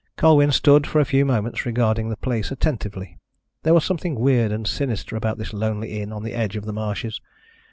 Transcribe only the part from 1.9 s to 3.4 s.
the place attentively.